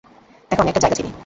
দেখো, 0.51 0.61
আমি 0.61 0.69
একটা 0.69 0.81
জায়গা 0.83 0.95
চিনি। 0.95 1.11